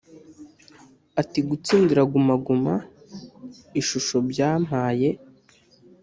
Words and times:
Ati 1.21 1.39
“Gutsindira 1.49 2.01
Guma 2.11 2.35
Guma 2.45 2.75
ishusho 3.81 4.15
byampaye 4.29 5.09